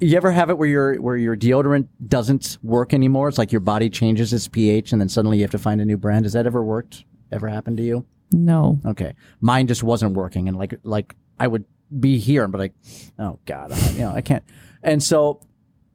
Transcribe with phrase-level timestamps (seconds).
[0.00, 3.28] You ever have it where your where your deodorant doesn't work anymore?
[3.28, 5.84] It's like your body changes its pH, and then suddenly you have to find a
[5.84, 6.24] new brand.
[6.24, 7.04] Has that ever worked?
[7.32, 8.06] Ever happened to you?
[8.32, 8.78] No.
[8.86, 11.64] Okay, mine just wasn't working, and like like I would
[11.98, 12.74] be here, and but like,
[13.18, 14.44] oh god, I, you know I can't.
[14.84, 15.40] And so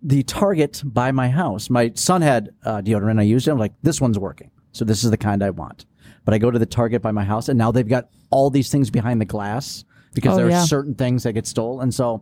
[0.01, 3.19] the Target by my house, my son had uh, deodorant.
[3.19, 3.51] I used it.
[3.51, 5.85] I'm like, this one's working, so this is the kind I want.
[6.25, 8.69] But I go to the Target by my house, and now they've got all these
[8.69, 10.65] things behind the glass because Oh, there are yeah.
[10.65, 11.83] certain things that get stolen.
[11.83, 12.21] And so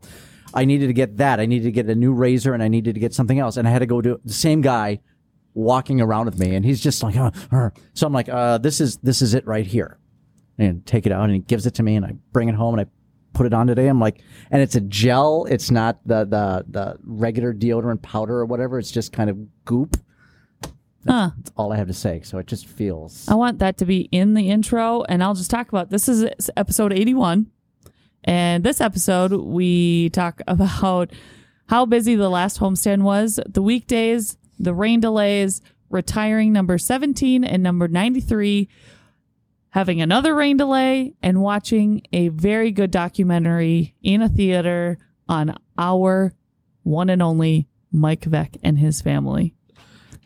[0.54, 1.39] I needed to get that.
[1.39, 3.57] I needed to get a new razor, and I needed to get something else.
[3.57, 4.99] And I had to go to the same guy
[5.53, 7.70] walking around with me, and he's just like, uh, uh.
[7.94, 9.99] so I'm like, uh, this is this is it right here,
[10.58, 12.77] and take it out, and he gives it to me, and I bring it home,
[12.77, 12.91] and I
[13.34, 13.88] put it on today.
[13.88, 15.45] I'm like, and it's a gel.
[15.49, 18.80] It's not the the the regular deodorant powder or whatever.
[18.80, 19.97] It's just kind of goop.
[21.08, 21.31] Huh.
[21.36, 22.22] That's all I have to say.
[22.22, 23.27] So it just feels.
[23.27, 26.52] I want that to be in the intro, and I'll just talk about this is
[26.55, 27.47] episode 81.
[28.23, 31.11] And this episode, we talk about
[31.67, 37.64] how busy the last homestand was, the weekdays, the rain delays, retiring number 17 and
[37.64, 38.69] number 93,
[39.69, 46.33] having another rain delay, and watching a very good documentary in a theater on our
[46.83, 49.53] one and only Mike Veeck and his family.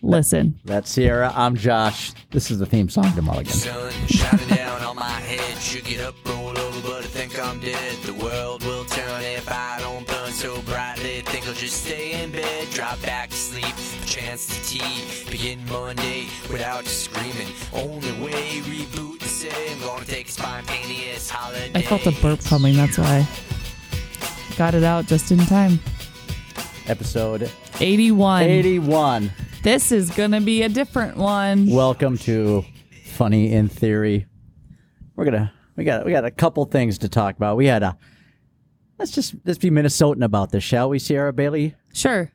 [0.06, 0.60] Listen.
[0.66, 1.34] That's Sierra.
[1.36, 2.14] I'm Josh.
[2.30, 3.52] This is the theme song to Mulligan.
[3.52, 5.58] Sun shining down on my head.
[5.58, 7.98] Should get up, roll over, but I think I'm dead.
[8.04, 11.22] The world will turn if I don't burn so brightly.
[11.22, 13.74] Think I'll just stay in bed, drop back to sleep.
[14.06, 17.52] Chance to tea, begin Monday without screaming.
[17.74, 21.72] Only way reboot to say I'm gonna take a spontaneous holiday.
[21.74, 23.28] I felt a burp coming, that's why.
[24.56, 25.80] Got it out just in time.
[26.86, 28.44] Episode 81.
[28.44, 29.32] 81.
[29.66, 31.72] This is going to be a different one.
[31.72, 32.64] Welcome to
[33.04, 34.28] Funny in Theory.
[35.16, 37.58] We're gonna we got we got a couple things to talk about.
[37.58, 37.98] We had a
[39.00, 41.74] let's just let's be Minnesotan about this, shall we, Sierra Bailey?
[41.96, 42.32] Sure.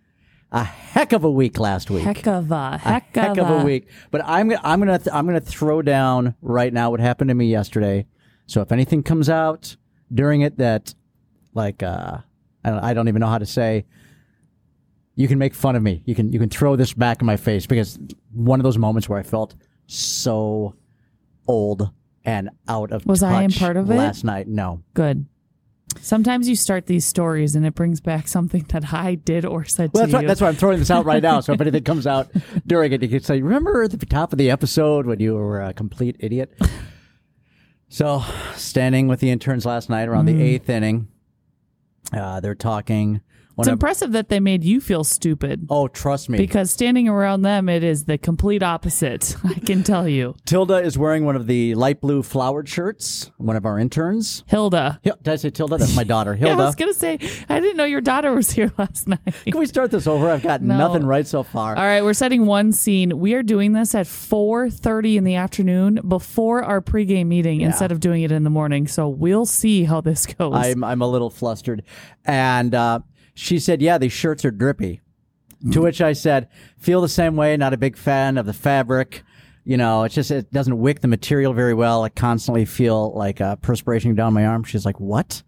[0.51, 2.03] A heck of a week last week.
[2.03, 3.87] Heck of a, heck, heck of a week.
[4.11, 7.35] But I'm gonna I'm gonna th- I'm gonna throw down right now what happened to
[7.35, 8.07] me yesterday.
[8.47, 9.77] So if anything comes out
[10.13, 10.97] during it that
[11.55, 12.19] like uh
[12.65, 13.87] I don't, I don't even know how to say
[15.21, 16.03] you can make fun of me.
[16.07, 17.99] You can you can throw this back in my face because
[18.33, 19.55] one of those moments where I felt
[19.87, 20.75] so
[21.47, 21.91] old
[22.25, 23.95] and out of Was I in part of it?
[23.97, 24.49] last night.
[24.49, 24.83] No.
[24.95, 25.27] Good.
[26.01, 29.91] Sometimes you start these stories and it brings back something that I did or said
[29.93, 31.41] Well, to that's why, that's why I'm throwing this out right now.
[31.41, 32.31] So if anything comes out
[32.67, 35.61] during it, you can say, "Remember at the top of the episode when you were
[35.61, 36.53] a complete idiot?"
[37.89, 38.23] So,
[38.55, 40.37] standing with the interns last night around Mm.
[40.39, 41.09] the eighth inning,
[42.13, 43.21] uh, they're talking.
[43.57, 45.67] One it's of, impressive that they made you feel stupid.
[45.71, 49.37] oh, trust me, Because standing around them, it is the complete opposite.
[49.45, 50.35] I can tell you.
[50.47, 53.31] Tilda is wearing one of the light blue flowered shirts.
[53.37, 54.45] One of our interns.
[54.47, 55.01] Hilda.
[55.03, 55.77] Hil- Did I say Tilda?
[55.79, 57.19] That's my daughter, Yeah, I was going to say,
[57.49, 59.21] I didn't know your daughter was here last night.
[59.45, 60.31] Can we start this over?
[60.31, 60.77] I've got No.
[60.79, 61.77] nothing right so far.
[61.77, 63.19] All right, we're setting one scene.
[63.19, 68.01] We are doing this at 4:30 in the afternoon before our pregame meeting instead of
[68.01, 68.87] doing it in the morning.
[68.87, 70.55] So we'll see how this goes.
[70.55, 71.83] I'm I'm a little flustered.
[72.25, 73.01] And uh,
[73.35, 75.01] she said, "Yeah, these shirts are drippy."
[75.73, 76.49] To which I said,
[76.79, 77.55] "Feel the same way.
[77.57, 79.23] Not a big fan of the fabric.
[79.65, 82.03] You know, it's just it doesn't wick the material very well.
[82.03, 85.43] I constantly feel like uh, perspiration down my arm." She's like, "What?"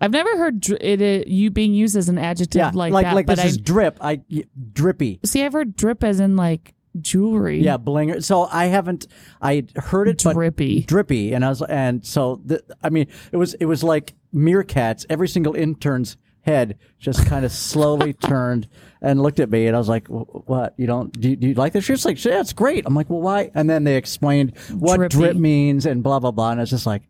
[0.00, 3.06] I've never heard dri- it, it you being used as an adjective Yeah, like, like
[3.06, 3.14] that.
[3.14, 3.96] like but this I is drip.
[4.00, 5.20] I y- drippy.
[5.24, 5.42] see.
[5.44, 7.62] I've heard drip as in like jewelry.
[7.62, 8.22] Yeah, blinger.
[8.22, 9.06] So I haven't.
[9.40, 10.82] I heard it, but drippy.
[10.82, 15.06] drippy, and I was, and so the, I mean, it was it was like meerkats.
[15.08, 18.68] Every single intern's head just kind of slowly turned
[19.02, 20.74] and looked at me, and I was like, "What?
[20.76, 21.12] You don't?
[21.18, 23.20] Do you, do you like this?" She was like, "Yeah, it's great." I'm like, "Well,
[23.20, 25.16] why?" And then they explained what Drippy.
[25.16, 27.02] drip means and blah blah blah, and I was just like.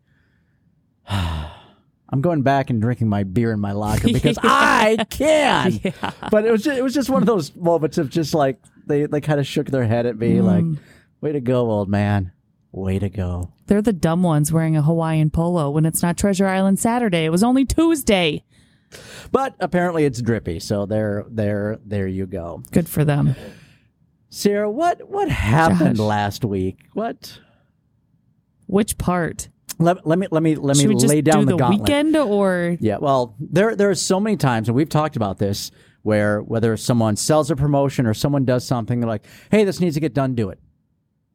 [2.07, 5.79] I'm going back and drinking my beer in my locker because I can.
[6.31, 9.05] But it was just, it was just one of those moments of just like they
[9.05, 10.43] they kind of shook their head at me mm.
[10.43, 10.81] like,
[11.21, 12.31] "Way to go, old man!
[12.71, 16.47] Way to go!" They're the dumb ones wearing a Hawaiian polo when it's not Treasure
[16.47, 17.25] Island Saturday.
[17.25, 18.43] It was only Tuesday.
[19.31, 22.63] But apparently it's drippy, so there there there you go.
[22.71, 23.35] Good for them.
[24.29, 26.05] Sarah, what what happened Josh.
[26.05, 26.79] last week?
[26.93, 27.39] What?
[28.67, 29.49] Which part?
[29.77, 32.15] Let, let me let me let me Should just lay down do the, the, weekend
[32.15, 35.71] or Yeah, well, there there are so many times, and we've talked about this,
[36.01, 39.95] where whether someone sells a promotion or someone does something, they're like, "Hey, this needs
[39.95, 40.33] to get done.
[40.33, 40.59] Do it."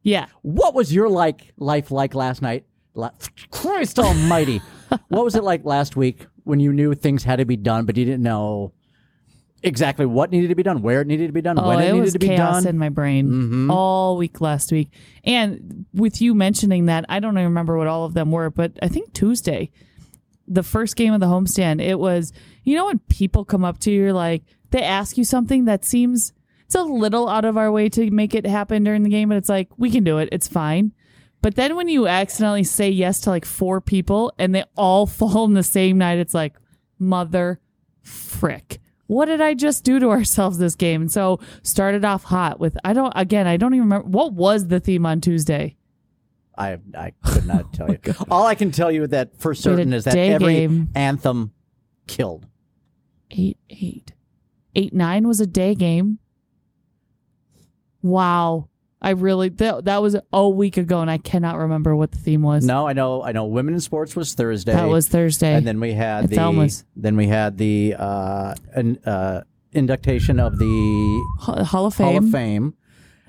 [0.03, 0.27] yeah?
[0.41, 2.65] What was your like life like last night?
[2.93, 3.11] La-
[3.51, 4.61] Christ Almighty!
[5.07, 7.97] what was it like last week when you knew things had to be done, but
[7.97, 8.73] you didn't know
[9.63, 11.89] exactly what needed to be done, where it needed to be done, Oh, when it,
[11.89, 12.61] it, needed to be done?
[12.61, 12.67] Mm-hmm.
[12.67, 14.89] in my brain all week last week.
[15.23, 18.71] And with you mentioning that, I don't even remember what all of them were, but
[18.81, 19.71] I think Tuesday
[20.51, 21.81] the first game of the homestand.
[21.81, 22.33] It was,
[22.63, 25.85] you know, when people come up to you, you're like, they ask you something that
[25.85, 26.33] seems
[26.65, 29.37] it's a little out of our way to make it happen during the game, but
[29.37, 30.29] it's like, we can do it.
[30.31, 30.93] It's fine.
[31.41, 35.45] But then when you accidentally say yes to like four people and they all fall
[35.45, 36.53] in the same night, it's like,
[36.99, 37.59] mother
[38.01, 38.79] frick.
[39.07, 41.01] What did I just do to ourselves this game?
[41.01, 44.67] And so started off hot with I don't again, I don't even remember what was
[44.67, 45.75] the theme on Tuesday.
[46.57, 48.13] I I could not tell oh you.
[48.29, 50.89] All I can tell you that for certain is that every game.
[50.95, 51.51] anthem
[52.07, 52.47] killed.
[53.31, 54.13] Eight eight.
[54.75, 56.19] Eight nine was a day game.
[58.01, 58.69] Wow.
[59.01, 62.43] I really that, that was a week ago and I cannot remember what the theme
[62.43, 62.63] was.
[62.65, 64.73] No, I know I know women in sports was Thursday.
[64.73, 65.53] That was Thursday.
[65.55, 66.85] and then we had the Thelma's.
[66.95, 72.23] then we had the uh, in, uh induction of the Hall Hall of Hall Fame.
[72.25, 72.73] of Fame.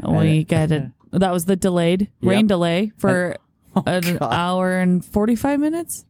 [0.07, 0.85] We got it.
[1.13, 2.47] That was the delayed rain Yep.
[2.49, 3.37] delay for
[3.85, 4.33] an God.
[4.33, 6.07] hour and forty five minutes,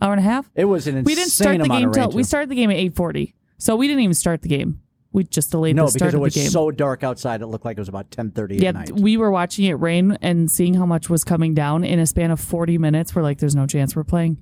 [0.00, 0.50] hour and a half.
[0.54, 2.76] It was an insane We didn't start the game till we started the game at
[2.78, 4.80] eight forty, so we didn't even start the game.
[5.16, 6.50] We just delayed No, the start because it of was the game.
[6.50, 7.40] so dark outside.
[7.40, 8.92] It looked like it was about ten thirty yeah, at night.
[8.92, 12.30] we were watching it rain and seeing how much was coming down in a span
[12.30, 13.14] of forty minutes.
[13.14, 14.36] We're like, "There's no chance we're playing."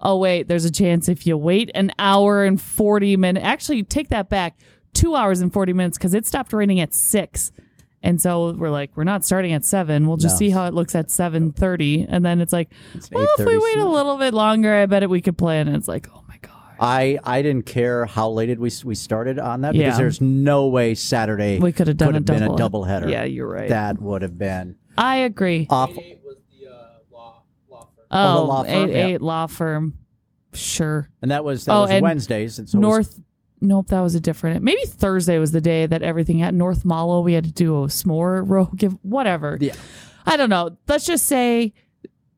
[0.00, 3.46] Oh wait, there's a chance if you wait an hour and forty minutes.
[3.46, 4.58] Actually, take that back,
[4.92, 7.50] two hours and forty minutes because it stopped raining at six.
[8.02, 10.06] And so we're like, we're not starting at seven.
[10.06, 10.38] We'll just No.
[10.40, 12.68] see how it looks at seven thirty, and then it's like,
[13.10, 15.60] well, if we wait a little bit longer, I bet it we could play.
[15.60, 16.23] And it's like, oh
[16.80, 19.84] I I didn't care how late it we we started on that Yeah.
[19.86, 22.56] because there's no way Saturday we could have done could a have been a double.
[22.56, 23.08] double header.
[23.08, 23.68] Yeah, you're right.
[23.68, 25.66] That would have been I agree.
[25.70, 26.02] awful.
[26.02, 26.76] Eight was the uh,
[27.12, 28.06] law law firm.
[28.10, 29.06] Oh, the Oh, law firm, eight, yeah.
[29.06, 29.98] eight law firm.
[30.52, 31.08] Sure.
[31.22, 32.58] And that was that Oh, was and Wednesdays.
[32.58, 33.20] And so it was- North.
[33.60, 34.62] Nope, that was a different.
[34.62, 37.22] Maybe Thursday was the day that everything at North Mallow.
[37.22, 39.56] We had to do a s'more row give whatever.
[39.60, 39.72] Yeah.
[40.26, 40.76] I don't know.
[40.86, 41.72] Let's just say,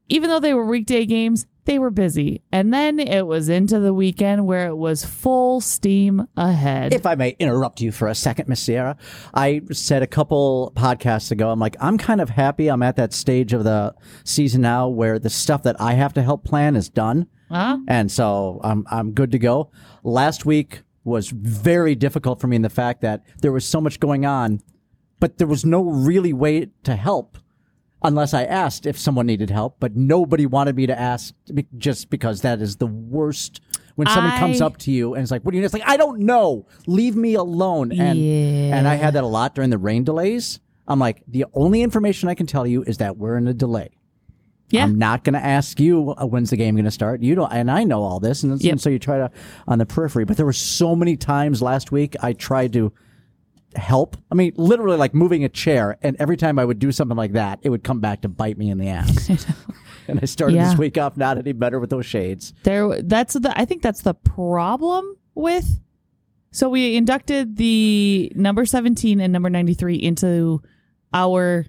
[0.08, 3.92] even though they were weekday games, they were busy, and then it was into the
[3.92, 6.92] weekend where it was full steam ahead.
[6.94, 8.96] If I may interrupt you for a second, Miss Sierra,
[9.34, 13.12] I said a couple podcasts ago, I'm like, I'm kind of happy I'm at that
[13.12, 16.88] stage of the season now where the stuff that I have to help plan is
[16.88, 17.26] done.
[17.50, 17.78] huh?
[17.88, 19.70] And so I'm I'm good to go.
[20.04, 23.98] Last week was very difficult for me in the fact that there was so much
[23.98, 24.60] going on,
[25.18, 27.38] but there was no really way to help
[28.02, 31.34] unless I asked if someone needed help, but nobody wanted me to ask
[31.76, 33.60] just because that is the worst
[33.96, 35.96] when someone comes up to you and it's like, "What do you?" It's like, "I
[35.96, 36.66] don't know.
[36.86, 40.60] Leave me alone." And and I had that a lot during the rain delays.
[40.88, 43.90] I'm like, the only information I can tell you is that we're in a delay.
[44.70, 44.84] Yeah.
[44.84, 47.22] I'm not going to ask you uh, when's the game going to start.
[47.22, 48.70] You don't, and I know all this, and, Yep.
[48.72, 49.30] and so you try to
[49.66, 50.24] on the periphery.
[50.24, 52.92] But there were so many times last week I tried to
[53.76, 54.16] help.
[54.30, 57.32] I mean, literally like moving a chair, and every time I would do something like
[57.32, 59.28] that, it would come back to bite me in the ass.
[60.08, 60.70] and I started Yeah.
[60.70, 62.52] this week off not any better with those shades.
[62.62, 65.80] there that's the I think that's the problem with
[66.52, 70.62] so we inducted the number 17 and number 93 into
[71.12, 71.66] our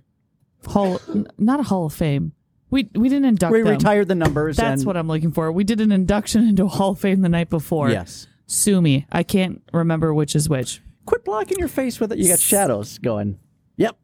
[0.68, 1.00] hall
[1.38, 2.31] not a hall of fame
[2.69, 3.71] we we didn't induct We them.
[3.74, 4.56] retired the numbers.
[4.57, 7.30] that's what i'm looking for we did an induction into a hall of fame the
[7.30, 8.27] night before Yes.
[8.45, 12.19] sue me i can't remember which is which Quit blocking your face with it.
[12.19, 13.39] You got shadows going.
[13.77, 13.98] Yep.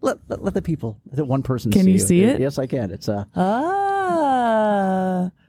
[0.00, 2.40] Let, let, let the people, let one person Can see you see it?
[2.40, 2.90] Yes, I can.
[2.90, 4.02] It's uh, ah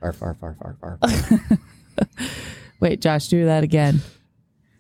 [0.04, 1.00] arf, arf, arf, arf, arf.
[2.80, 4.02] wait josh do that again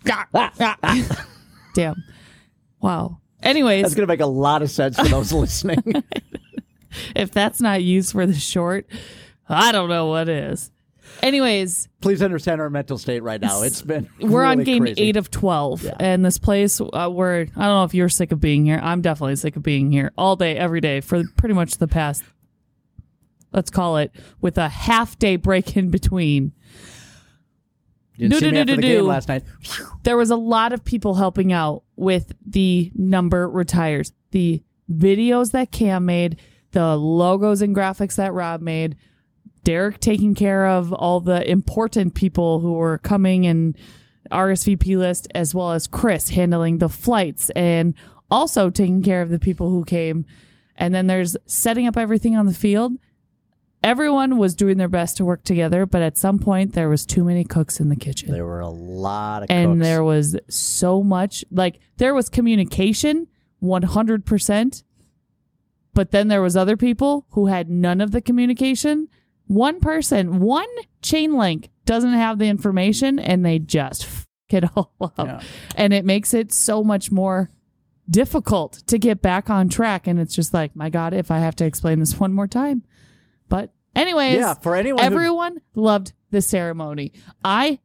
[1.73, 1.95] damn
[2.81, 6.03] wow anyways That's going to make a lot of sense for those listening.
[7.15, 8.85] if that's not used for the short,
[9.47, 10.71] I don't know what is.
[11.21, 13.61] Anyways, Please understand our mental state right now.
[13.61, 15.01] It's been we're on game crazy.
[15.01, 15.89] eight of 12.
[15.99, 18.79] And this place, uh, we're, I don't know if you're sick of being here.
[18.83, 22.23] I'm definitely sick of being here all day, every day for pretty much the past,
[23.53, 26.51] let's call it, with a half day break in between.
[28.15, 29.43] You didn't see me after the game last night.
[30.03, 35.71] There was a lot of people helping out with the number retires, the videos that
[35.71, 36.39] Cam made,
[36.71, 38.97] the logos and graphics that Rob made,
[39.63, 43.77] Derek taking care of all the important people who were coming and
[44.31, 47.93] RSVP list, as well as Chris handling the flights and
[48.31, 50.25] also taking care of the people who came.
[50.75, 52.93] And then there's setting up everything on the field.
[53.83, 57.23] Everyone was doing their best to work together, but at some point there was too
[57.23, 59.83] many cooks in the kitchen There were a lot of and cooks.
[59.83, 63.27] there was so much like there was communication
[63.61, 64.83] 100%
[65.93, 69.07] but then there was other people who had none of the communication
[69.47, 70.67] one person one
[71.01, 75.41] chain link doesn't have the information and they just f- it all up Yeah.
[75.75, 77.49] and it makes it so much more
[78.09, 81.55] difficult to get back on track and it's just like my god if i have
[81.55, 82.83] to explain this one more time
[83.49, 87.11] but anyways Yeah, for anyone who- everyone loved the ceremony.
[87.43, 87.79] I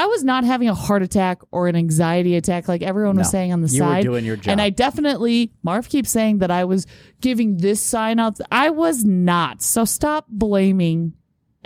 [0.00, 3.30] I was not having a heart attack or an anxiety attack like everyone was No.
[3.32, 4.02] saying on the You were side.
[4.02, 4.52] doing your job.
[4.52, 6.86] And I definitely Marv keeps saying that I was
[7.20, 8.38] giving this sign out.
[8.50, 9.60] I was not.
[9.60, 11.12] So stop blaming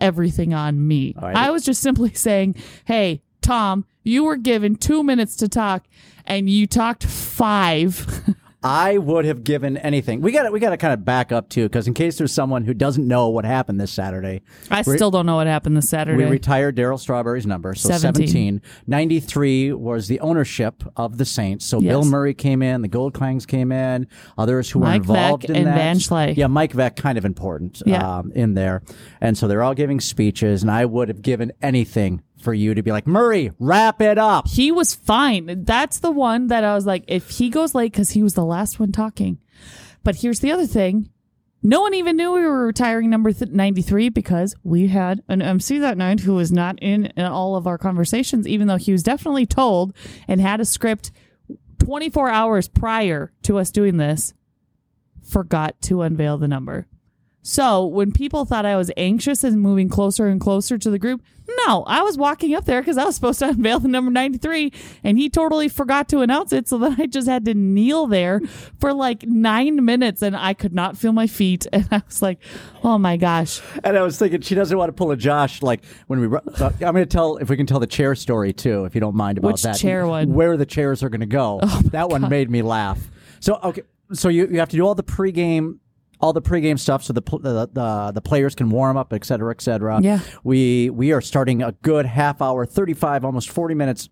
[0.00, 1.14] everything on me.
[1.16, 1.36] All right.
[1.36, 5.86] I was just simply saying, "Hey, Tom, you were given 2 minutes to talk
[6.26, 10.22] and you talked 5." I would have given anything.
[10.22, 12.32] We got to we got to kind of back up too, because in case there's
[12.32, 14.40] someone who doesn't know what happened this Saturday,
[14.70, 16.24] I we- still don't know what happened this Saturday.
[16.24, 18.26] We retired Darryl Strawberry's number, so 17.
[18.26, 18.62] 17.
[18.86, 21.66] 93 was the ownership of the Saints.
[21.66, 21.90] So Yes.
[21.92, 24.06] Bill Murray came in, the Goldklangs came in,
[24.38, 25.74] others who Mike were involved Veeck in and that.
[25.76, 26.32] Van Schley.
[26.32, 28.18] Yeah, Mike Veeck, kind of important Yeah.
[28.18, 28.82] um, in there.
[29.20, 32.82] And so they're all giving speeches, and I would have given anything for you to
[32.82, 34.46] be like, Murray, wrap it up.
[34.46, 35.64] he was fine.
[35.64, 38.44] That's the one that I was like, if he goes late because he was the
[38.44, 39.38] last one talking.
[40.04, 41.08] But here's the other thing.
[41.66, 45.78] No one even knew we were retiring number th- 93 because we had an MC
[45.78, 49.02] that night who was not in, in all of our conversations, even though he was
[49.02, 49.94] definitely told
[50.28, 51.10] and had a script
[51.78, 54.34] 24 hours prior to us doing this,
[55.22, 56.86] forgot to unveil the number.
[57.40, 61.22] So when people thought I was anxious and moving closer and closer to the group,
[61.66, 64.72] no, I was walking up there because I was supposed to unveil the number 93
[65.02, 66.68] and he totally forgot to announce it.
[66.68, 68.40] So then I just had to kneel there
[68.78, 71.66] for like nine minutes and I could not feel my feet.
[71.74, 72.38] And I was like,
[72.82, 73.60] oh my gosh.
[73.82, 76.36] And I was thinking she doesn't want to pull a Josh like when we.
[76.36, 79.00] Uh, I'm going to tell if we can tell the chair story too, if you
[79.00, 79.76] don't mind about Which that.
[79.76, 80.30] chair one?
[80.30, 81.60] Oh Where the chairs are going to go.
[81.86, 82.98] that one made me laugh.
[83.40, 85.78] So okay, so you you have to do all the pregame.
[86.24, 89.50] All the pregame stuff, so the the, the the players can warm up, et cetera,
[89.52, 90.00] et cetera.
[90.02, 90.20] Yeah.
[90.42, 94.08] we we are starting a good half hour, thirty five, almost forty minutes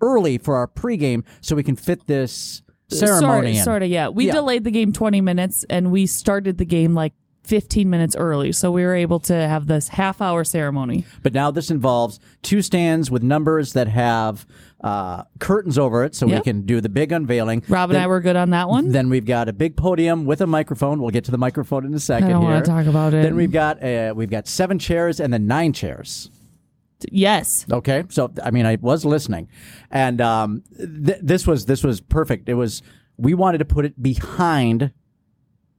[0.00, 3.64] early for our pregame, so we can fit this uh, ceremony in.
[3.64, 4.08] Sort of, yeah.
[4.08, 4.32] We Yeah.
[4.32, 7.12] delayed the game 20 minutes and we started the game like
[7.44, 8.52] 15 minutes early.
[8.52, 11.04] So we were able to have this half hour ceremony.
[11.22, 14.46] But now this involves two stands with numbers that have
[14.84, 16.40] uh, curtains over it, so Yep.
[16.40, 17.62] we can do the big unveiling.
[17.68, 18.90] Rob and then, I were good on that one.
[18.92, 21.00] Then we've got a big podium with a microphone.
[21.00, 23.22] We'll get to the microphone in a second I don't want to talk about it.
[23.22, 26.28] Then we've got uh, we've got seven chairs and then nine chairs.
[27.10, 27.64] yes.
[27.72, 29.48] Okay, so I mean, I was listening,
[29.90, 32.48] and um, th- this was this was perfect.
[32.50, 32.82] It was
[33.16, 34.92] we wanted to put it behind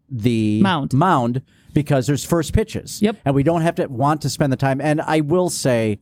[0.09, 0.93] the Mound.
[0.93, 1.41] mound
[1.73, 3.01] because there's first pitches.
[3.01, 3.17] Yep.
[3.25, 4.81] and we don't have to want to spend the time.
[4.81, 5.99] And I will say.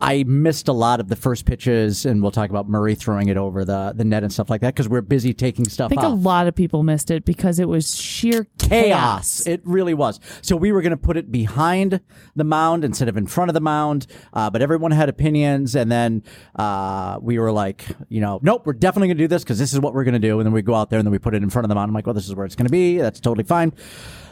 [0.00, 3.36] I missed a lot of the first pitches, and we'll talk about Murray throwing it
[3.36, 5.92] over the, the net and stuff like that because we're busy taking stuff.
[5.92, 8.70] I think a lot of people missed it because it was sheer chaos.
[8.70, 9.46] chaos.
[9.46, 10.18] It really was.
[10.40, 12.00] So we were going to put it behind
[12.34, 15.92] the mound instead of in front of the mound, uh, but everyone had opinions, and
[15.92, 16.22] then
[16.56, 19.72] uh, we were like, you know, nope, we're definitely going to do this because this
[19.72, 21.18] is what we're going to do, and then we go out there and then we
[21.18, 21.90] put it in front of the mound.
[21.90, 22.96] I'm like, well, this is where it's going to be.
[22.96, 23.72] That's totally fine.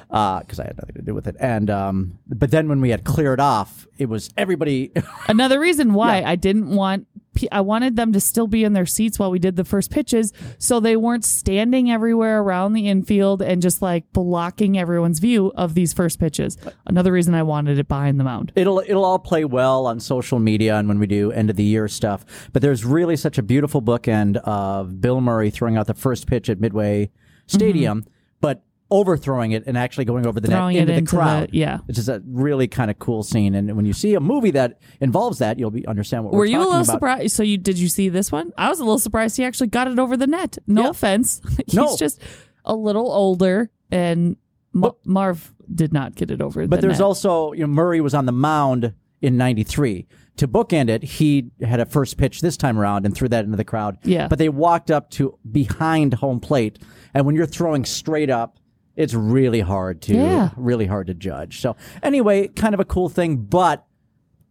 [0.09, 3.05] Because I had nothing to do with it, and um, but then when we had
[3.05, 4.91] cleared off, it was everybody.
[5.29, 7.07] Another reason why I didn't want
[7.53, 10.33] I wanted them to still be in their seats while we did the first pitches
[10.59, 15.75] so they weren't standing everywhere around the infield and just like blocking everyone's view of
[15.75, 16.57] these first pitches.
[16.87, 18.53] Another reason I wanted it behind the mound.
[18.57, 21.65] it'll it'll all play well on social media and when we do end of the
[21.65, 22.25] year stuff.
[22.53, 26.49] But there's really such a beautiful bookend of Bill Murray throwing out the first pitch
[26.49, 27.11] at Midway
[27.47, 28.13] Stadium, but
[28.91, 30.49] overthrowing it and actually going over the.
[30.49, 31.51] Throwing net it into the into the- crowd.
[31.53, 31.79] yeah.
[31.87, 33.55] Which is a really kind of cool scene.
[33.55, 36.47] And when you see a movie that involves that, you'll be understand what Were we're
[36.47, 36.61] talking about.
[36.61, 37.17] Were you a talking little about.
[37.19, 37.35] surprised?
[37.37, 38.53] So you did you see this one?
[38.57, 40.59] I was a little surprised he actually got it over the net.
[40.67, 40.91] No Yeah.
[40.91, 41.97] offense, he's No.
[41.97, 42.21] just
[42.65, 44.37] a little older, and
[44.73, 46.67] Ma- Marv did not get it over.
[46.67, 47.05] But the there's net.
[47.07, 50.07] also, you know, Murray was on the mound in 93.
[50.37, 53.57] To bookend it, he had a first pitch this time around and threw that into
[53.57, 53.99] the crowd.
[54.05, 54.29] Yeah.
[54.29, 56.79] But they walked up to behind home plate.
[57.13, 58.57] And when you're throwing straight up,
[58.99, 60.51] it's really hard to Yeah.
[60.57, 61.61] really hard to judge.
[61.61, 63.87] So anyway, kind of a cool thing, but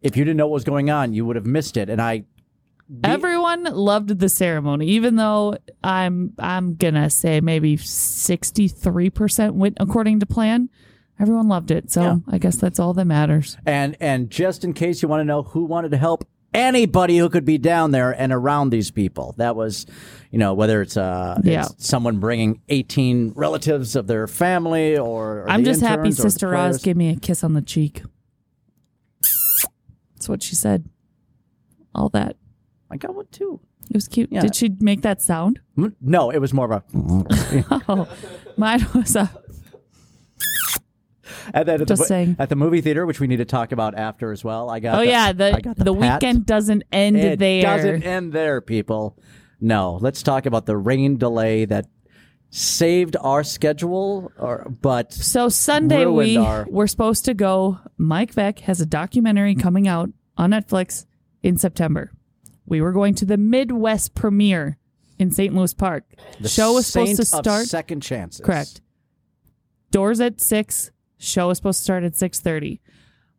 [0.01, 1.89] if you didn't know what was going on, you would have missed it.
[1.89, 2.23] And I
[3.03, 9.75] Everyone loved the ceremony, even though I'm I'm gonna say maybe sixty three percent went
[9.81, 10.69] according to plan.
[11.19, 12.15] Everyone loved it, so Yeah.
[12.29, 13.57] I guess that's all that matters.
[13.65, 16.23] And and just in case you want to know who wanted to help
[16.53, 19.85] anybody who could be down there and around these people, that was,
[20.31, 21.65] you know, whether it's uh, Yeah.
[21.69, 26.19] it's someone bringing eighteen relatives of their family or, or I'm the just happy interns
[26.19, 28.01] or the Sister Roz gave me a kiss on the cheek.
[30.15, 30.89] That's what she said.
[31.93, 32.35] All that.
[32.89, 33.59] I got one too.
[33.89, 34.31] It was cute.
[34.31, 34.41] Yeah.
[34.41, 35.59] Did she make that sound?
[36.01, 36.83] No, it was more of a.
[37.89, 38.07] Oh,
[38.57, 39.31] mine was a.
[41.53, 42.35] and then at Just the, saying.
[42.39, 44.69] at the movie theater, which we need to talk about after as well.
[44.69, 44.95] I got.
[44.95, 47.61] Oh the, yeah, the the, the, weekend doesn't end It there.
[47.61, 49.17] doesn't end there, people.
[49.59, 51.87] No, let's talk about the rain delay that
[52.49, 57.79] saved our schedule, or but So Sunday we our- we're supposed to go.
[57.97, 59.61] Mike Veeck has a documentary mm.
[59.61, 61.05] coming out on Netflix
[61.43, 62.11] in September.
[62.65, 64.77] We were going to the Midwest premiere
[65.19, 65.53] in St.
[65.53, 66.03] Louis Park.
[66.39, 68.45] the show was supposed to saint start second chances.
[68.45, 68.81] correct.
[69.91, 70.91] Doors at six.
[71.17, 72.81] Show is supposed to start at six thirty.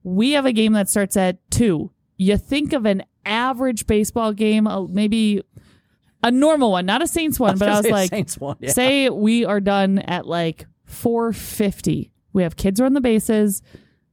[0.02, 1.90] We have a game that starts at two.
[2.16, 5.42] You think of an average baseball game, maybe
[6.22, 8.56] a normal one, not a Saints one, but I was like, Saints one.
[8.60, 8.72] Yeah.
[8.72, 13.62] say we are done at like 450 we have kids run the bases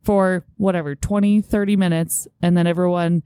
[0.01, 3.23] for whatever 20 30 minutes and then everyone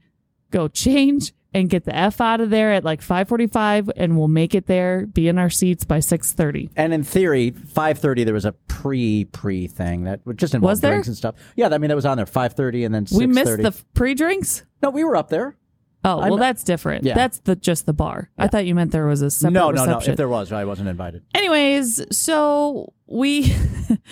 [0.50, 4.54] go change and get the f out of there at like 545 and we'll make
[4.54, 8.44] it there be in our seats by 630 And in theory, five thirty there was
[8.44, 10.60] a pre pre thing that would just there?
[10.92, 11.34] drinks and stuff.
[11.56, 14.64] Yeah, I mean that was on there five thirty and then we missed the pre-drinks
[14.82, 15.56] No, we were up there.
[16.04, 17.14] oh well I'm- that's different Yeah.
[17.14, 19.84] that's the just the bar i thought you meant there was a separate No, no,
[19.84, 19.98] no.
[19.98, 21.22] If there was, I wasn't invited.
[21.34, 23.52] Anyways, so we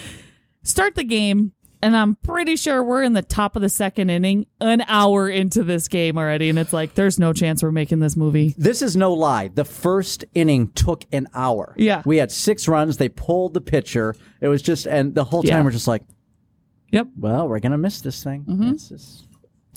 [0.62, 4.46] start the game, and I'm pretty sure we're in the top of the second inning,
[4.60, 8.16] an hour into this game already, and it's like there's no chance we're making this
[8.16, 8.54] movie.
[8.58, 9.48] This is no lie.
[9.48, 11.74] The first inning took an hour.
[11.76, 12.02] Yeah.
[12.04, 12.96] We had six runs.
[12.96, 14.14] They pulled the pitcher.
[14.40, 15.62] It was just, and the whole time Yeah.
[15.64, 16.02] we're just like,
[16.90, 17.08] Yep.
[17.18, 18.44] well, we're going to miss this thing.
[18.48, 18.68] Mm-hmm.
[18.70, 19.26] It's just-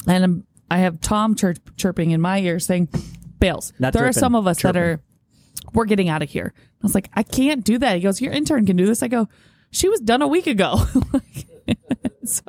[0.08, 2.88] And um, I have Tom chirp, chirping in my ear saying,
[3.40, 5.02] "Bales." Not there are some of us that are.
[5.74, 6.54] We're getting out of here.
[6.58, 7.96] I was like, I can't do that.
[7.96, 9.04] He goes, Your intern can do this.
[9.04, 9.28] I go,
[9.72, 10.82] She was done a week ago.
[12.24, 12.42] so,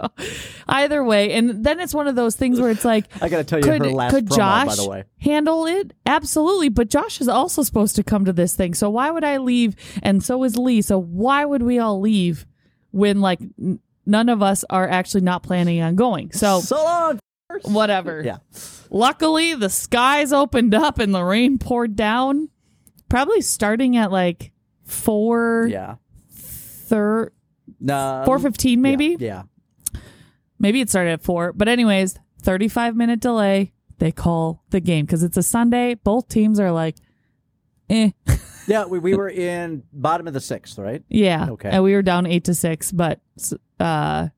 [0.68, 3.44] either way, and then it's one of those things where it's like, I got to
[3.44, 5.04] tell you could, her last could promo, Josh by the way.
[5.20, 5.92] handle it?
[6.06, 6.68] Absolutely.
[6.68, 8.74] But Josh is also supposed to come to this thing.
[8.74, 9.76] So why would I leave?
[10.02, 10.82] And so is Lee.
[10.82, 12.46] So why would we all leave
[12.90, 16.32] when like n- none of us are actually not planning on going?
[16.32, 17.18] So So long.
[17.64, 18.22] whatever.
[18.24, 18.38] Yeah.
[18.90, 22.48] Luckily, the skies opened up and the rain poured down.
[23.08, 24.52] Probably starting at like
[24.84, 25.96] four Yeah.
[26.30, 27.32] thir-
[27.82, 28.22] No.
[28.24, 29.16] four fifteen, maybe.
[29.18, 29.42] Yeah.
[30.58, 31.52] Maybe it started at four.
[31.52, 33.72] But anyways, thirty five minute delay.
[33.98, 35.94] They call the game because it's a Sunday.
[35.94, 36.96] Both teams are like,
[37.90, 38.10] eh,
[38.66, 38.86] Yeah.
[38.86, 41.02] We, we were in bottom of the sixth, right?
[41.08, 41.50] yeah.
[41.50, 41.68] Okay.
[41.70, 43.20] And we were down eight to six, but
[43.78, 44.28] uh,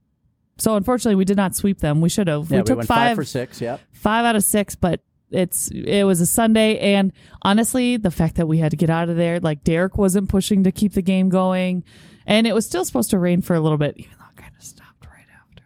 [0.59, 2.01] so unfortunately we did not sweep them.
[2.01, 2.51] We should have.
[2.51, 2.59] Yeah.
[2.59, 3.61] we We, took five five for six.
[3.61, 3.79] Yeah.
[3.93, 8.47] five out of six, but it's it was a Sunday, and honestly, the fact that
[8.47, 11.29] we had to get out of there, like Derek wasn't pushing to keep the game
[11.29, 11.83] going,
[12.27, 14.53] and it was still supposed to rain for a little bit, even though it kind
[14.57, 15.63] of stopped right after.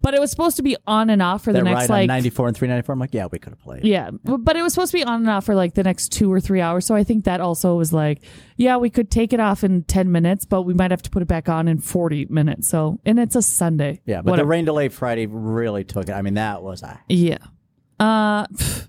[0.00, 1.98] But it was supposed to be on and off for the That next ride on
[2.00, 2.92] like 94 and 394.
[2.92, 3.84] I'm like, yeah, we could have played.
[3.84, 6.10] yeah, but but it was supposed to be on and off for like the next
[6.12, 6.86] two or three hours.
[6.86, 8.20] So I think that also was like,
[8.56, 11.22] yeah, we could take it off in ten minutes, but we might have to put
[11.22, 12.68] it back on in forty minutes.
[12.68, 14.00] So and it's a Sunday.
[14.06, 14.18] Yeah.
[14.22, 14.44] But Whatever.
[14.46, 16.12] the rain delay Friday really took it.
[16.12, 17.00] I mean, that was a.
[17.08, 17.38] Yeah.
[18.00, 18.88] Uh pff,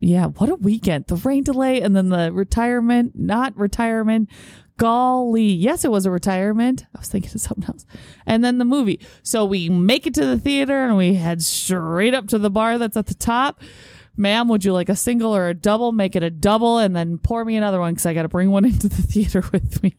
[0.00, 1.06] yeah, what a weekend.
[1.06, 4.28] The rain delay and then the retirement, not retirement.
[4.76, 5.44] Golly.
[5.44, 6.86] Yes, it was a retirement.
[6.94, 7.86] I was thinking of something else.
[8.26, 9.00] And then the movie.
[9.22, 12.78] So we make it to the theater and we head straight up to the bar
[12.78, 13.60] that's at the top.
[14.16, 15.92] Ma'am, would you like a single or a double?
[15.92, 18.50] Make it a double and then pour me another one because I got to bring
[18.50, 19.94] one into the theater with me.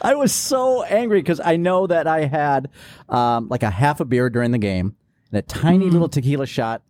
[0.00, 2.70] I was so angry because I know that I had
[3.08, 4.96] um, like a half a beer during the game
[5.30, 6.82] and a tiny little tequila shot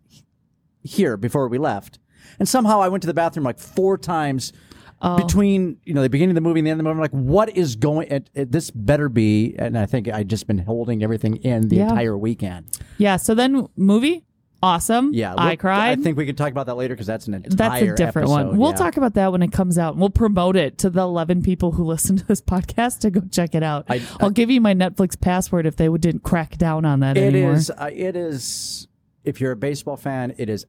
[0.82, 1.98] here before we left.
[2.38, 4.52] And somehow I went to the bathroom like four times
[5.00, 6.96] between you know the beginning of the movie and the end of the movie.
[6.96, 8.08] I'm like, what is going?
[8.10, 9.54] It, it, this better be.
[9.58, 11.90] And I think I just been holding everything in the Yeah.
[11.90, 12.66] entire weekend.
[12.98, 13.16] Yeah.
[13.16, 14.24] So then movie,
[14.62, 15.12] awesome.
[15.12, 15.98] Yeah, I cried.
[15.98, 17.50] I think we can talk about that later because that's an entire.
[17.54, 18.56] That's a different episode, one.
[18.56, 18.76] We'll yeah.
[18.76, 19.96] talk about that when it comes out.
[19.96, 23.54] We'll promote it to the 11 people who listen to this podcast to go check
[23.54, 23.84] it out.
[23.88, 27.34] I- will give you my Netflix password if they didn't crack down on that It
[27.34, 27.52] anymore.
[27.54, 27.70] is.
[27.70, 28.88] Uh, it is.
[29.24, 30.66] If you're a baseball fan, it is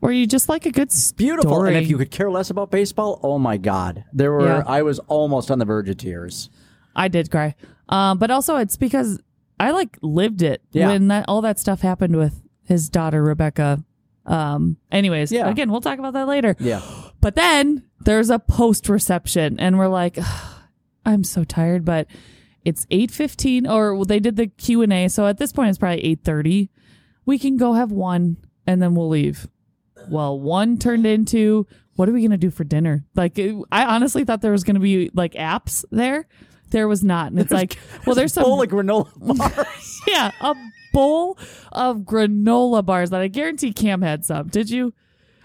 [0.00, 1.50] Or you just like a good beautiful.
[1.50, 1.74] story.
[1.74, 4.46] And if you could care less about baseball, oh my god, there were.
[4.46, 4.62] Yeah.
[4.66, 6.50] I was almost on the verge of tears.
[6.94, 7.54] I did cry.
[7.88, 9.20] Um, but also it's because
[9.58, 10.88] I like lived it Yeah.
[10.88, 13.82] when that all that stuff happened with his daughter Rebecca.
[14.26, 15.48] Um, anyways, Yeah.
[15.48, 16.54] again, we'll talk about that later.
[16.60, 16.82] Yeah.
[17.20, 20.18] But then there's a post reception, and we're like,
[21.06, 22.06] I'm so tired, but
[22.64, 25.70] it's eight fifteen, or well, they did the Q and A, so at this point
[25.70, 26.70] it's probably eight thirty.
[27.24, 29.48] We can go have one, and then we'll leave.
[30.10, 31.66] Well, one turned into
[31.96, 33.04] what are we gonna do for dinner?
[33.14, 36.26] Like, it- I honestly thought there was gonna be like apps there.
[36.70, 40.00] There was not, and it's like, well, there's some bowl of granola bars.
[40.06, 40.54] yeah, a
[40.92, 41.38] bowl
[41.72, 44.48] of granola bars that I guarantee Cam had some.
[44.48, 44.92] Did you?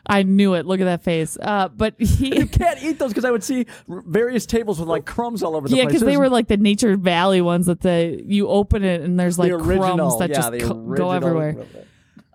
[0.05, 0.65] I knew it.
[0.65, 1.37] Look at that face.
[1.41, 4.89] Uh, but he, you can't eat those because I would see r- various tables with
[4.89, 5.93] like crumbs all over the yeah, place.
[5.93, 9.17] Yeah, because they were like the Nature Valley ones that the you open it and
[9.17, 11.55] there's like the original, crumbs that yeah, just co- go everywhere.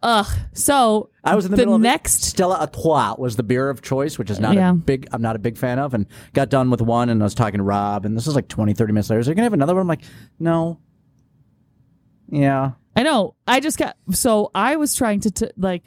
[0.02, 0.26] Ugh.
[0.52, 3.82] So I was in the, the middle of next Stella Artois was the beer of
[3.82, 4.70] choice, which is not Yeah.
[4.70, 5.08] a big.
[5.12, 7.58] I'm not a big fan of, and got done with one, and I was talking
[7.58, 9.22] to Rob, and this is like 20, 30 minutes later.
[9.22, 9.82] So you're gonna have another one?
[9.82, 10.02] I'm like,
[10.38, 10.78] no.
[12.30, 12.72] Yeah.
[12.94, 13.34] I know.
[13.46, 15.82] I just got so I was trying to t- like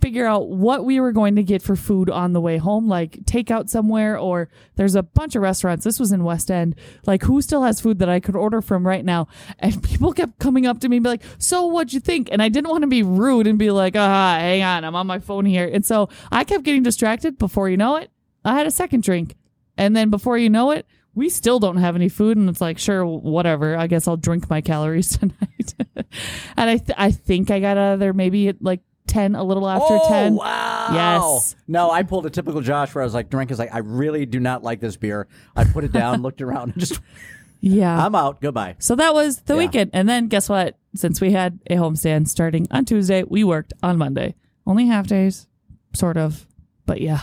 [0.00, 3.24] figure out what we were going to get for food on the way home, like
[3.24, 5.84] take out somewhere or there's a bunch of restaurants.
[5.84, 6.74] This was in West End.
[7.06, 9.28] Like who still has food that I could order from right now?
[9.58, 12.42] And people kept coming up to me and be like, "So what'd you think?" And
[12.42, 15.18] I didn't want to be rude and be like, "Ah, hang on, I'm on my
[15.18, 17.38] phone here." And so I kept getting distracted.
[17.38, 18.10] Before you know it,
[18.44, 19.36] I had a second drink,
[19.76, 20.86] and then before you know it.
[21.14, 23.76] We still don't have any food, and it's like, sure, whatever.
[23.76, 25.74] I guess I'll drink my calories tonight.
[26.56, 29.42] and I, th- I think I got out of there maybe at like ten, a
[29.42, 30.34] little after ten.
[30.36, 30.88] Wow.
[30.92, 31.56] Yes.
[31.66, 34.24] No, I pulled a typical Josh where I was like, drink is like, I really
[34.26, 35.26] do not like this beer.
[35.56, 37.00] I put it down, looked around, and just,
[37.60, 38.06] Yeah.
[38.06, 38.40] I'm out.
[38.40, 38.76] Goodbye.
[38.78, 39.58] so that was the Yeah.
[39.58, 40.78] weekend, and then guess what?
[40.94, 44.34] Since we had a homestand starting on Tuesday, we worked on Monday.
[44.66, 45.46] Only half days,
[45.94, 46.46] sort of,
[46.86, 47.22] but yeah.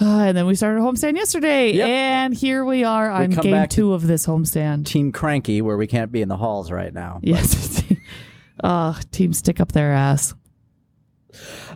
[0.00, 1.88] Uh, and then we started a homestand yesterday, Yep.
[1.88, 4.86] and here we are on come game two of this homestand.
[4.86, 7.20] Team Cranky, where we can't be in the halls right now.
[7.22, 7.82] Yes.
[8.64, 10.34] uh, team stick up their ass.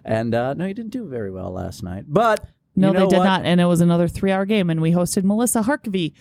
[0.05, 2.05] And uh, no, you didn't do very well last night.
[2.09, 3.25] But No, you know they did what?
[3.25, 3.45] not.
[3.45, 4.71] And it was another three hour game.
[4.71, 6.13] And we hosted Melissa Harkavy,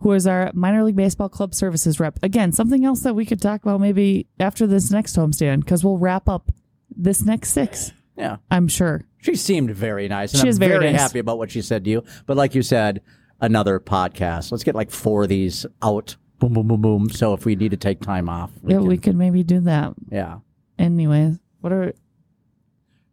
[0.00, 2.18] who is our minor league baseball club services rep.
[2.22, 5.98] Again, something else that we could talk about maybe after this next homestand, because we'll
[5.98, 6.50] wrap up
[6.96, 8.36] this next six, Yeah.
[8.50, 9.04] I'm sure.
[9.18, 10.32] She seemed very nice.
[10.32, 11.00] And She I'm is very nice.
[11.00, 12.04] happy about what she said to you.
[12.26, 13.02] But like you said,
[13.40, 14.50] another podcast.
[14.50, 16.16] Let's get like four of these out.
[16.38, 17.10] Boom, boom, boom, boom.
[17.10, 19.60] So if we need to take time off, we yeah, can- we could maybe do
[19.60, 19.92] that.
[20.10, 20.38] yeah.
[20.78, 21.92] Anyways, what are.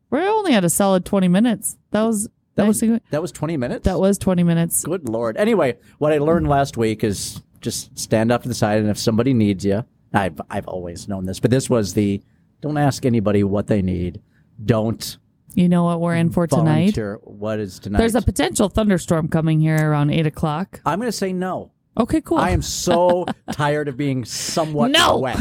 [0.10, 1.78] We only had a solid 20 minutes.
[1.92, 2.30] That was.
[2.56, 3.84] That was that was 20 minutes.
[3.86, 4.84] that was 20 minutes.
[4.84, 5.38] Good lord.
[5.38, 8.98] Anyway, what I learned last week is just stand up to the side, and if
[8.98, 12.20] somebody needs you, I've I've always known this, but this was the
[12.62, 14.22] don't ask anybody what they need.
[14.66, 15.18] Don't
[15.54, 16.98] You know what we're in for tonight?
[17.24, 18.00] What is tonight?
[18.00, 20.82] There's a potential thunderstorm coming here around 8 o'clock.
[20.84, 21.72] I'm going to say no.
[21.96, 22.40] Okay, cool.
[22.40, 25.20] I am so tired of being somewhat No!
[25.20, 25.38] wet.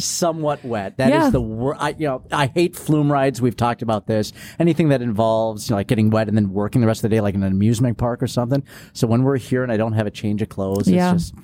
[0.00, 0.96] Somewhat wet.
[0.98, 1.30] That is Yeah.
[1.30, 3.40] the wor I you know I hate flume rides.
[3.40, 4.32] We've talked about this.
[4.58, 7.16] Anything that involves you know like getting wet and then working the rest of the
[7.16, 8.62] day like in an amusement park or something.
[8.92, 11.14] So when we're here and I don't have a change of clothes, Yeah.
[11.14, 11.34] it's just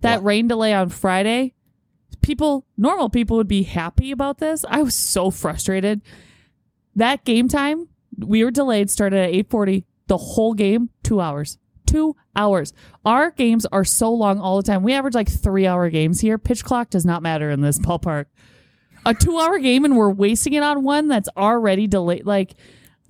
[0.00, 1.54] that rain delay on Friday,
[2.22, 4.64] people, normal people would be happy about this.
[4.68, 6.00] I was so frustrated.
[6.96, 9.84] That game time, we were delayed, started at 8:40.
[10.08, 11.58] The whole game, 2 hours.
[11.92, 12.72] 2 hours.
[13.04, 14.82] Our games are so long all the time.
[14.82, 16.38] We average like 3-hour games here.
[16.38, 18.26] Pitch clock does not matter in this ballpark.
[19.04, 22.54] A 2-hour game and we're wasting it on one that's already delayed like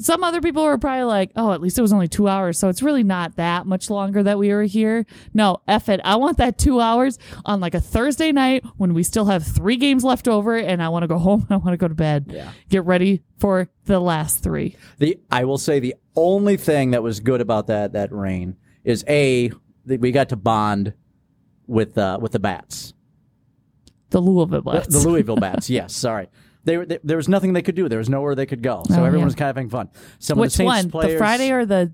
[0.03, 2.59] some other people were probably like, oh, at least it was only two hours.
[2.59, 5.07] So it's really not that much longer that we were here.
[5.33, 6.01] No, F it.
[6.05, 9.77] I want that two hours on like a Thursday night when we still have three
[9.77, 11.47] games left over and I want to go home.
[11.51, 12.27] I want to go to bed.
[12.29, 12.51] Yeah.
[12.69, 14.77] Get ready for the last three.
[14.99, 19.05] The I will say the only thing that was good about that that rain is
[19.09, 19.51] a
[19.87, 20.95] that we got to bond
[21.67, 22.93] with uh, with the bats,
[24.11, 25.71] The Louisville the, the Louisville bats.
[25.71, 26.29] Yes, sorry.
[26.65, 27.89] They, were- they, there was nothing they could do.
[27.89, 28.83] There was nowhere they could go.
[28.89, 29.25] So Oh, everyone yeah.
[29.25, 29.91] was kind of having fun.
[30.21, 30.91] Some of Which the Saints one?
[30.93, 31.93] players, the Friday or the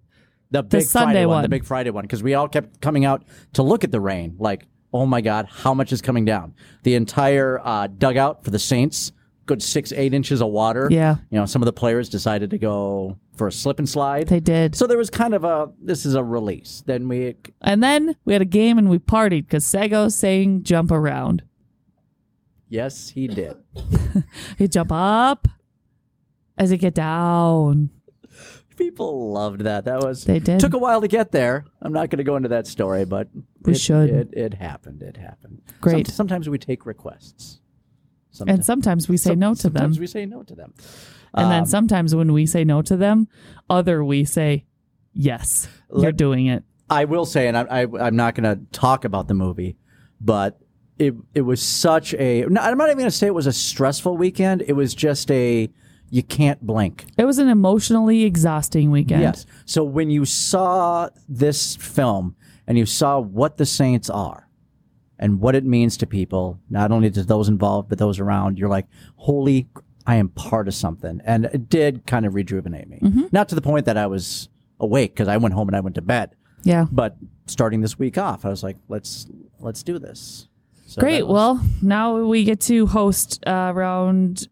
[0.51, 1.43] the big Sunday Friday one?
[1.43, 3.25] the big Friday one, because we all kept coming out
[3.55, 4.37] to look at the rain.
[4.39, 6.55] Like, oh my God, how much is coming down?
[6.83, 9.13] The entire uh, dugout for the Saints,
[9.49, 10.87] good six, eight inches of water.
[10.91, 11.17] Yeah.
[11.31, 14.29] You know, some of the players decided to go for a slip and slide.
[14.29, 14.77] they did.
[14.77, 16.85] So there was kind of a this is a release.
[16.87, 20.93] Then we and then we had a game and we partied because Sago sang jump
[20.93, 21.43] around.
[22.69, 23.57] yes he did.
[24.59, 25.49] he jump up
[26.57, 27.91] as you get down.
[28.77, 29.87] People loved that.
[29.87, 30.61] That was They did.
[30.61, 31.65] took a while to get there.
[31.83, 33.27] I'm not going to go into that story, but
[33.63, 34.09] We it, should.
[34.09, 35.03] It, it happened.
[35.03, 35.63] It happened.
[35.81, 36.07] Great.
[36.07, 37.61] Some- sometimes we take requests.
[38.31, 39.73] And Sometimes, sometimes we say no to them.
[39.73, 40.75] Sometimes we say no to them.
[41.35, 43.29] And then Um, sometimes when we say no to them,
[43.69, 44.65] other we say
[45.13, 45.69] yes.
[45.95, 46.65] You're doing it.
[46.91, 49.77] I will say, and I, I, I'm not going to talk about the movie,
[50.21, 50.59] but
[50.99, 52.45] it it was such a.
[52.49, 54.63] No, I'm not even going to say it was a stressful weekend.
[54.67, 55.69] It was just a
[56.11, 57.05] you can't blink.
[57.19, 59.21] It was an emotionally exhausting weekend.
[59.21, 59.45] Yes.
[59.67, 62.35] So when you saw this film
[62.67, 64.48] and you saw what the Saints are
[65.19, 68.69] and what it means to people, not only to those involved but those around, you're
[68.69, 69.69] like, holy,
[70.07, 72.99] I am part of something, and it did kind of rejuvenate me.
[73.03, 73.27] Mm-hmm.
[73.33, 74.49] Not to the point that I was
[74.81, 76.35] awake because I went home and I went to bed.
[76.63, 76.87] Yeah.
[76.91, 79.27] But starting this week off, I was like, let's
[79.61, 80.49] let's do this.
[80.87, 81.23] So Great.
[81.25, 84.49] was- Well, now we get to host uh, around,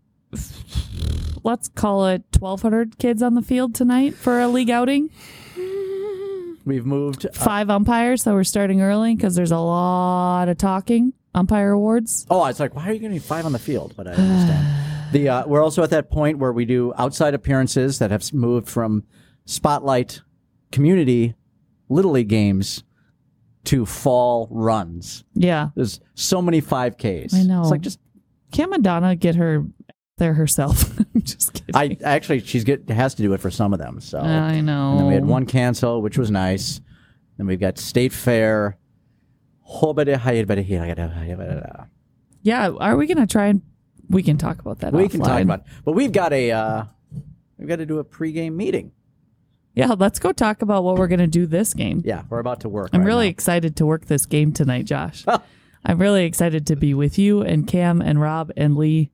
[1.42, 5.10] let's call it 1,200 kids on the field tonight for a league outing.
[6.66, 7.24] We've moved.
[7.24, 11.14] uh, Five umpires, so we're starting early because there's a lot of talking.
[11.34, 12.26] Umpire awards.
[12.30, 13.94] oh, it's like, why are you going to be five on the field?
[13.96, 14.82] But I understand.
[15.12, 18.68] The uh, we're also at that point where we do outside appearances that have moved
[18.68, 19.04] from
[19.44, 20.20] spotlight
[20.72, 21.36] community
[21.88, 22.82] little league games
[23.66, 25.22] to fall runs.
[25.32, 25.68] Yeah.
[25.76, 27.34] There's so many 5Ks.
[27.34, 27.60] I know.
[27.62, 28.00] It's like just
[28.50, 29.64] Can Madonna get her
[30.18, 30.98] there herself?
[31.76, 32.06] I'm just kidding.
[32.06, 34.00] I actually she's get has to do it for some of them.
[34.00, 34.92] So I know.
[34.92, 36.80] And then we had one cancel, which was nice.
[37.36, 38.78] Then we've got State Fair.
[42.42, 42.70] Yeah.
[42.70, 43.62] Are we going to try and
[44.08, 44.92] we can talk about that?
[44.92, 45.66] We can talk about, it.
[45.84, 46.84] but we've got a uh,
[47.58, 48.92] we've got to do a pregame meeting.
[49.74, 49.94] Yeah.
[49.98, 52.00] Let's go talk about what we're going to do this game.
[52.04, 52.90] Yeah, we're about to work.
[52.92, 53.30] I'm right really now.
[53.30, 55.24] excited to work this game tonight, Josh.
[55.84, 59.12] I'm really excited to be with you and Cam and Rob and Lee.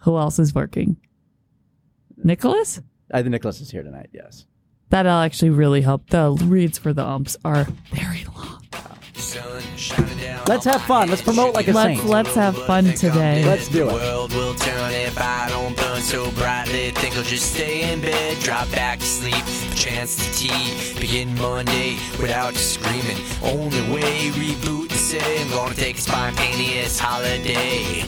[0.00, 0.96] Who else is working?
[2.16, 2.80] Nicholas?
[3.12, 4.10] I think Nicholas is here tonight.
[4.12, 4.46] Yes.
[4.90, 6.08] That'll actually really help.
[6.10, 8.62] The reads for the umps are very long.
[9.14, 11.08] Sun shining down Let's have fun.
[11.08, 12.08] Let's promote like a Let's saint.
[12.10, 13.44] let's have fun today.
[13.44, 13.92] Let's do it.
[13.92, 16.90] world will turn if I don't burn so brightly.
[16.92, 19.44] Think I'll just stay in bed, drop back to sleep.
[19.74, 23.16] Chance to tea, begin Monday without screaming.
[23.42, 28.04] Only way, reboot and say I'm gonna take a spontaneous holiday.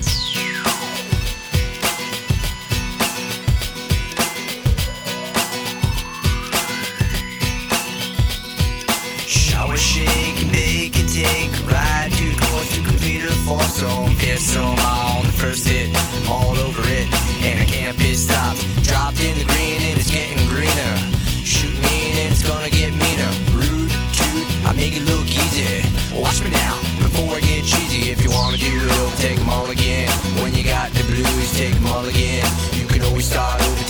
[13.49, 14.15] Four song.
[14.17, 15.89] Fifth song on the first hit,
[16.29, 17.09] all over it,
[17.41, 18.61] and I can't be stopped.
[18.85, 20.95] Dropped in the green and it's getting greener.
[21.45, 23.33] Shoot mean and it's gonna get meaner.
[23.57, 25.81] Rude, cute, I make it look easy.
[26.13, 28.11] Watch me now before I get cheesy.
[28.13, 30.09] If you wanna do it take 'em all again.
[30.41, 32.47] When you got the blues, take 'em all again.
[32.79, 33.88] You can always start over,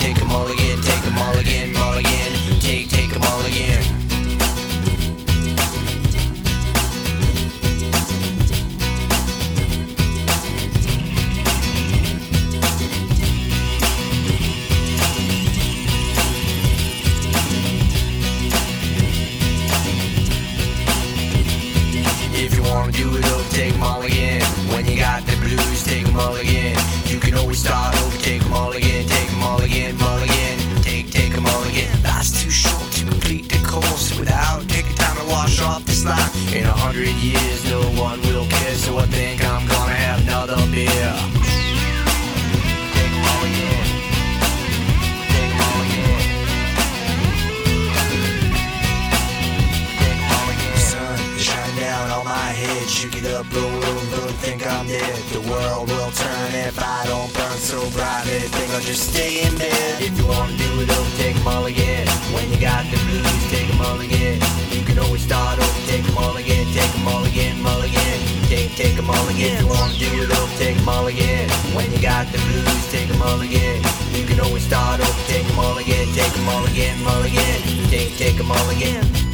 [57.90, 58.40] brightly.
[58.54, 60.02] Think I'll just stay in bed.
[60.02, 62.06] If you wanna do it over, take all again.
[62.34, 64.40] When you got the blues, take all again.
[64.70, 68.18] You can always start over, take 'em all again, take again, all again.
[68.48, 69.56] Take, take all again.
[69.56, 71.48] If you wanna do it over, take all again.
[71.74, 73.82] When you got the blues, take all again.
[74.12, 77.60] You can always start over, take 'em all again, take again, all again.
[77.90, 79.27] Take, take 'em all again.